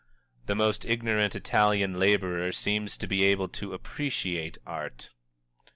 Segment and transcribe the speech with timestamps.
[0.47, 5.11] "_The most ignorant Italian laborer seems to be able to appreciate art.